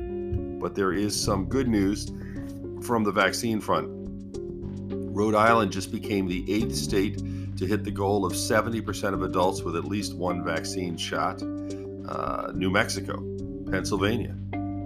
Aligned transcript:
But 0.61 0.75
there 0.75 0.93
is 0.93 1.19
some 1.19 1.47
good 1.47 1.67
news 1.67 2.13
from 2.83 3.05
the 3.05 3.11
vaccine 3.11 3.59
front. 3.59 3.89
Rhode 5.17 5.35
Island 5.35 5.73
just 5.73 5.91
became 5.91 6.29
the 6.29 6.45
eighth 6.53 6.75
state 6.75 7.23
to 7.57 7.67
hit 7.67 7.85
the 7.85 7.91
goal 7.91 8.27
of 8.27 8.35
70% 8.35 9.15
of 9.15 9.23
adults 9.23 9.63
with 9.63 9.77
at 9.77 9.87
least 9.87 10.15
one 10.15 10.45
vaccine 10.45 10.95
shot. 10.99 11.43
Uh, 11.43 12.53
New 12.55 12.71
Mexico, 12.71 13.25
Pennsylvania, 13.71 14.35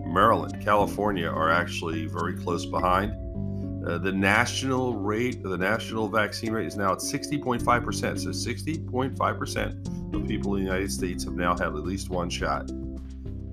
Maryland, 0.07 0.63
California 0.63 1.27
are 1.27 1.51
actually 1.51 2.07
very 2.07 2.35
close 2.35 2.65
behind. 2.65 3.13
Uh, 3.85 3.99
the 3.99 4.13
national 4.13 4.95
rate, 4.95 5.43
the 5.43 5.59
national 5.59 6.09
vaccine 6.09 6.53
rate 6.53 6.67
is 6.67 6.77
now 6.77 6.93
at 6.93 6.99
60.5%. 6.99 7.61
So 7.61 8.29
60.5% 8.29 10.02
of 10.15 10.27
people 10.27 10.55
in 10.55 10.65
the 10.65 10.71
United 10.71 10.93
States 10.93 11.25
have 11.25 11.35
now 11.35 11.53
had 11.53 11.69
at 11.69 11.75
least 11.75 12.11
one 12.11 12.31
shot. 12.31 12.71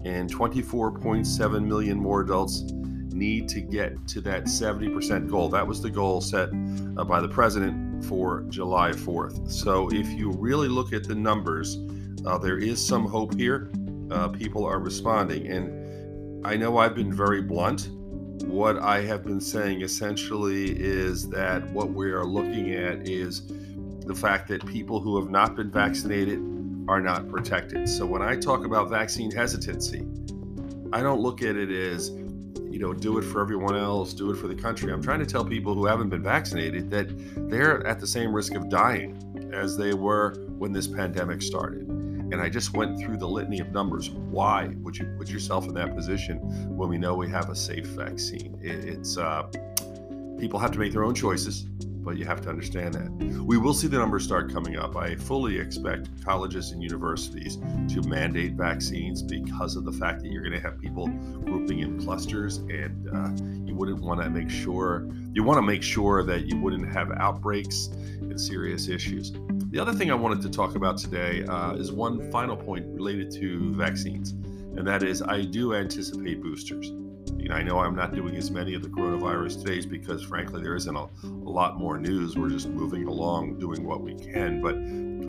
And 0.06 0.32
24.7 0.32 1.66
million 1.66 1.98
more 1.98 2.22
adults 2.22 2.64
need 3.12 3.50
to 3.50 3.62
get 3.62 4.08
to 4.08 4.22
that 4.22 4.46
70% 4.46 5.30
goal. 5.30 5.50
That 5.50 5.68
was 5.68 5.82
the 5.82 5.90
goal 5.90 6.22
set 6.22 6.50
uh, 6.50 7.04
by 7.04 7.20
the 7.20 7.28
president 7.28 8.06
for 8.06 8.42
July 8.50 8.92
4th. 8.92 9.52
So 9.52 9.90
if 9.92 10.08
you 10.10 10.32
really 10.32 10.68
look 10.68 10.94
at 10.94 11.04
the 11.04 11.16
numbers, 11.16 11.78
uh, 12.26 12.38
there 12.38 12.58
is 12.58 12.86
some 12.86 13.06
hope 13.06 13.36
here. 13.36 13.72
Uh, 14.10 14.30
people 14.30 14.66
are 14.66 14.80
responding. 14.80 15.48
And 15.48 16.46
I 16.46 16.56
know 16.56 16.78
I've 16.78 16.96
been 16.96 17.12
very 17.12 17.42
blunt 17.42 17.90
what 18.46 18.80
I 18.80 19.02
have 19.02 19.24
been 19.24 19.42
saying 19.42 19.82
essentially 19.82 20.72
is 20.72 21.30
that 21.30 21.70
what 21.72 21.92
we 21.92 22.12
are 22.12 22.26
looking 22.26 22.74
at 22.74 23.08
is 23.08 23.52
the 24.10 24.16
fact 24.16 24.48
that 24.48 24.66
people 24.66 25.00
who 25.00 25.20
have 25.20 25.30
not 25.30 25.56
been 25.56 25.70
vaccinated 25.70 26.40
are 26.88 27.00
not 27.00 27.30
protected. 27.30 27.88
So 27.88 28.08
when 28.08 28.24
I 28.24 28.36
talk 28.36 28.66
about 28.66 28.90
vaccine 28.90 29.30
hesitancy, 29.30 30.04
I 30.92 31.02
don't 31.04 31.22
look 31.22 31.44
at 31.44 31.56
it 31.56 31.70
as, 31.70 32.10
you 32.10 32.80
know, 32.80 32.92
do 32.92 33.20
it 33.20 33.22
for 33.22 33.40
everyone 33.40 33.76
else, 33.76 34.16
do 34.16 34.32
it 34.32 34.38
for 34.38 34.48
the 34.48 34.56
country. 34.56 34.92
I'm 34.92 35.04
trying 35.04 35.20
to 35.20 35.28
tell 35.28 35.46
people 35.46 35.76
who 35.76 35.86
haven't 35.86 36.10
been 36.10 36.24
vaccinated 36.24 36.90
that 36.90 37.08
they're 37.52 37.86
at 37.86 38.00
the 38.00 38.08
same 38.08 38.34
risk 38.34 38.56
of 38.56 38.68
dying 38.68 39.52
as 39.54 39.78
they 39.78 39.94
were 39.94 40.34
when 40.58 40.72
this 40.72 40.88
pandemic 40.88 41.44
started. 41.44 41.88
And 41.88 42.42
I 42.42 42.50
just 42.50 42.74
went 42.74 43.00
through 43.00 43.18
the 43.18 43.28
litany 43.28 43.60
of 43.60 43.72
numbers. 43.72 44.10
Why 44.10 44.74
would 44.78 44.98
you 44.98 45.06
put 45.20 45.30
yourself 45.30 45.68
in 45.68 45.76
that 45.76 45.96
position 45.96 46.40
when 46.76 46.90
we 46.90 46.98
know 46.98 47.14
we 47.14 47.30
have 47.30 47.52
a 47.52 47.56
safe 47.56 47.86
vaccine? 47.86 48.58
It's 48.60 49.20
uh, 49.20 49.44
people 50.40 50.58
have 50.58 50.72
to 50.72 50.80
make 50.80 50.94
their 50.94 51.04
own 51.04 51.14
choices, 51.14 51.68
but 52.10 52.18
you 52.18 52.26
have 52.26 52.42
to 52.42 52.50
understand 52.50 52.96
that. 52.96 53.44
We 53.46 53.60
will 53.60 53.76
see 53.76 53.86
the 53.86 54.00
numbers 54.00 54.24
start 54.24 54.52
coming 54.52 54.78
up. 54.78 54.96
I 54.96 55.14
fully 55.14 55.60
expect 55.60 56.10
colleges 56.26 56.72
and 56.72 56.82
universities 56.82 57.58
to 57.58 58.02
mandate 58.02 58.54
vaccines 58.54 59.22
because 59.22 59.76
of 59.76 59.86
the 59.86 59.92
fact 59.92 60.24
that 60.24 60.32
you're 60.32 60.42
going 60.42 60.60
to 60.60 60.60
have 60.60 60.80
people 60.80 61.08
grouping 61.46 61.82
in 61.82 62.02
clusters, 62.04 62.58
and 62.58 63.08
uh, 63.14 63.30
you 63.64 63.76
wouldn't 63.76 64.02
want 64.02 64.24
to 64.24 64.30
make 64.32 64.50
sure 64.50 65.08
you 65.34 65.44
want 65.44 65.60
to 65.60 65.62
make 65.62 65.84
sure 65.84 66.24
that 66.24 66.48
you 66.48 66.60
wouldn't 66.60 66.92
have 66.92 67.12
outbreaks 67.12 67.90
and 68.22 68.42
serious 68.42 68.88
issues. 68.88 69.32
The 69.70 69.78
other 69.78 69.94
thing 69.94 70.10
I 70.10 70.16
wanted 70.16 70.42
to 70.42 70.50
talk 70.50 70.74
about 70.74 70.98
today 70.98 71.44
uh, 71.44 71.74
is 71.74 71.92
one 71.92 72.32
final 72.32 72.58
point 72.58 72.88
related 72.88 73.30
to 73.34 73.72
vaccines, 73.76 74.32
and 74.32 74.88
that 74.88 75.04
is 75.04 75.22
I 75.22 75.44
do 75.44 75.76
anticipate 75.76 76.42
boosters. 76.42 76.92
Know, 77.50 77.56
I 77.56 77.64
know 77.64 77.80
I'm 77.80 77.96
not 77.96 78.14
doing 78.14 78.36
as 78.36 78.52
many 78.52 78.76
of 78.76 78.84
the 78.84 78.90
coronavirus 78.90 79.66
days 79.66 79.86
because, 79.86 80.22
frankly, 80.24 80.62
there 80.62 80.76
isn't 80.76 80.96
a, 80.96 81.08
a 81.24 81.50
lot 81.50 81.80
more 81.80 81.98
news. 81.98 82.38
We're 82.38 82.50
just 82.50 82.70
moving 82.70 83.08
along, 83.08 83.58
doing 83.58 83.84
what 83.88 84.02
we 84.02 84.14
can. 84.14 84.62
But 84.62 84.76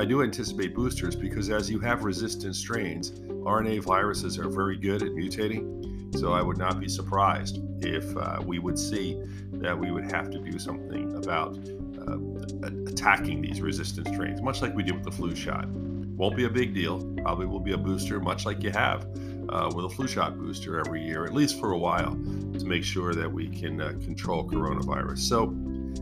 I 0.01 0.07
do 0.07 0.23
anticipate 0.23 0.75
boosters 0.75 1.17
because 1.17 1.49
as 1.49 1.71
you 1.71 1.79
have 1.81 2.05
resistant 2.05 2.57
strains, 2.57 3.13
RNA 3.13 3.85
viruses 3.85 4.39
are 4.39 4.51
very 4.51 4.77
good 4.77 5.03
at 5.03 5.13
mutating. 5.13 6.19
So 6.19 6.35
I 6.35 6.43
would 6.43 6.59
not 6.59 6.79
be 6.79 6.89
surprised 6.89 7.61
if 7.83 8.15
uh, 8.17 8.43
we 8.45 8.59
would 8.59 8.79
see 8.79 9.19
that 9.53 9.79
we 9.79 9.91
would 9.91 10.13
have 10.13 10.31
to 10.31 10.39
do 10.41 10.59
something 10.59 11.17
about 11.17 11.57
uh, 12.07 12.19
attacking 12.87 13.41
these 13.41 13.63
resistant 13.63 14.09
strains, 14.09 14.43
much 14.43 14.61
like 14.61 14.75
we 14.75 14.83
did 14.83 14.95
with 14.95 15.05
the 15.05 15.13
flu 15.13 15.35
shot. 15.35 15.69
Won't 15.69 16.37
be 16.37 16.45
a 16.45 16.51
big 16.51 16.75
deal. 16.75 17.03
Probably 17.23 17.47
will 17.47 17.61
be 17.61 17.73
a 17.73 17.79
booster, 17.79 18.21
much 18.21 18.45
like 18.45 18.63
you 18.63 18.73
have 18.73 19.07
uh, 19.51 19.71
with 19.75 19.85
a 19.85 19.89
flu 19.89 20.07
shot 20.07 20.39
booster 20.39 20.79
every 20.79 21.03
year, 21.03 21.25
at 21.25 21.35
least 21.35 21.59
for 21.59 21.73
a 21.73 21.79
while, 21.79 22.13
to 22.13 22.65
make 22.65 22.85
sure 22.85 23.15
that 23.15 23.31
we 23.31 23.49
can 23.49 23.81
uh, 23.81 23.93
control 24.05 24.49
coronavirus. 24.49 25.19
So, 25.19 25.55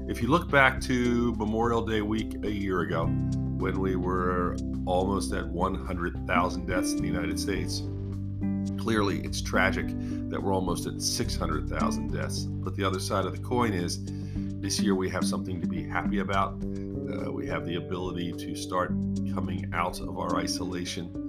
if 0.09 0.23
you 0.23 0.29
look 0.29 0.51
back 0.51 0.81
to 0.83 1.35
Memorial 1.37 1.83
Day 1.83 2.03
week 2.03 2.35
a 2.45 2.51
year 2.51 2.81
ago, 2.81 3.07
when 3.07 3.81
we 3.81 3.97
were 3.97 4.57
almost 4.87 5.33
at 5.33 5.47
100,000 5.47 6.67
deaths 6.67 6.93
in 6.93 6.99
the 6.99 7.07
United 7.07 7.41
States, 7.41 7.83
clearly 8.79 9.21
it's 9.21 9.43
tragic 9.43 9.87
that 10.31 10.43
we're 10.43 10.55
almost 10.55 10.87
at 10.87 11.01
600,000 11.01 12.13
deaths. 12.13 12.45
But 12.45 12.77
the 12.77 12.85
other 12.85 13.01
side 13.01 13.25
of 13.25 13.33
the 13.33 13.43
coin 13.43 13.73
is 13.73 13.99
this 14.61 14.81
year 14.81 14.95
we 14.95 15.09
have 15.11 15.25
something 15.27 15.61
to 15.61 15.67
be 15.67 15.83
happy 15.83 16.19
about. 16.19 16.55
Uh, 16.55 17.33
we 17.33 17.47
have 17.47 17.67
the 17.67 17.77
ability 17.77 18.33
to 18.33 18.55
start 18.55 18.91
coming 19.35 19.71
out 19.73 20.01
of 20.01 20.19
our 20.19 20.37
isolation 20.37 21.28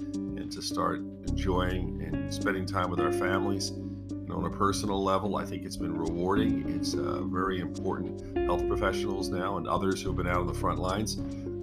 to 0.50 0.62
start 0.62 1.00
enjoying 1.28 2.02
and 2.02 2.34
spending 2.34 2.66
time 2.66 2.90
with 2.90 3.00
our 3.00 3.12
families. 3.12 3.70
And 3.70 4.32
on 4.32 4.46
a 4.46 4.50
personal 4.50 5.04
level, 5.04 5.38
I 5.38 5.46
think 5.46 5.66
it's 5.66 5.78
been 5.78 5.98
rewarding. 5.98 6.70
It's 6.70 6.94
uh, 6.94 7.22
very 7.24 7.60
important. 7.60 8.38
Health 8.46 8.68
professionals 8.68 9.30
now 9.30 9.58
and 9.58 9.68
others 9.68 10.02
who 10.02 10.10
have 10.10 10.18
been 10.18 10.28
out 10.28 10.38
on 10.38 10.48
the 10.48 10.54
front 10.54 10.80
lines 10.80 11.20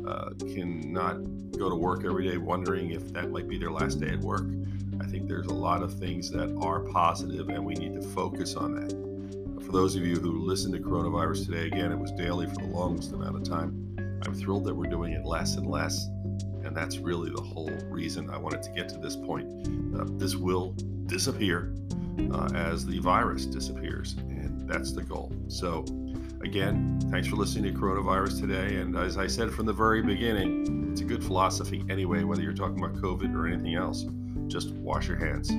uh, 0.07 0.31
cannot 0.53 1.17
go 1.59 1.69
to 1.69 1.77
work 1.77 2.05
every 2.05 2.29
day 2.29 2.37
wondering 2.37 2.91
if 2.91 3.13
that 3.13 3.31
might 3.31 3.49
be 3.49 3.59
their 3.59 3.73
last 3.73 4.01
day 4.01 4.11
at 4.11 4.21
work. 4.21 4.47
I 5.01 5.07
think 5.07 5.29
there's 5.29 5.47
a 5.47 5.55
lot 5.55 5.83
of 5.83 5.99
things 5.99 6.31
that 6.31 6.57
are 6.61 6.81
positive, 6.81 7.49
and 7.49 7.65
we 7.65 7.75
need 7.75 7.95
to 7.95 8.03
focus 8.03 8.55
on 8.55 8.75
that 8.75 9.07
for 9.67 9.73
those 9.73 9.97
of 9.97 10.07
you 10.07 10.15
who 10.15 10.47
listen 10.47 10.71
to 10.71 10.79
coronavirus 10.79 11.47
today, 11.47 11.67
again, 11.67 11.91
it 11.91 11.99
was 11.99 12.13
daily 12.13 12.47
for 12.47 12.55
the 12.55 12.67
longest 12.67 13.13
amount 13.13 13.35
of 13.35 13.43
time. 13.43 13.97
I'm 14.25 14.33
thrilled 14.33 14.65
that 14.65 14.75
we're 14.75 14.89
doing 14.89 15.13
it 15.13 15.25
less 15.25 15.57
and 15.57 15.67
less. 15.67 16.07
And 16.67 16.77
that's 16.77 16.99
really 16.99 17.31
the 17.31 17.41
whole 17.41 17.71
reason 17.89 18.29
I 18.29 18.37
wanted 18.37 18.63
to 18.65 18.71
get 18.71 18.89
to 18.91 18.99
this 18.99 19.15
point. 19.15 19.47
Uh, 19.97 20.05
this 20.19 20.35
will 20.35 20.73
disappear 21.07 21.73
uh, 22.33 22.49
as 22.55 22.85
the 22.85 22.99
virus 22.99 23.47
disappears. 23.47 24.17
And 24.29 24.69
that's 24.69 24.93
the 24.93 25.03
goal. 25.03 25.33
So, 25.47 25.85
again, 26.43 26.99
thanks 27.11 27.29
for 27.29 27.37
listening 27.37 27.73
to 27.73 27.81
coronavirus 27.81 28.41
today. 28.41 28.77
And 28.77 28.97
as 28.97 29.17
I 29.17 29.29
said 29.29 29.53
from 29.53 29.67
the 29.67 29.73
very 29.73 30.03
beginning, 30.03 30.91
it's 30.91 31.03
a 31.03 31.05
good 31.05 31.23
philosophy 31.23 31.85
anyway, 31.89 32.25
whether 32.25 32.43
you're 32.43 32.53
talking 32.53 32.83
about 32.83 32.97
COVID 32.97 33.35
or 33.35 33.47
anything 33.47 33.75
else. 33.77 34.05
Just 34.49 34.71
wash 34.71 35.07
your 35.07 35.19
hands. 35.19 35.53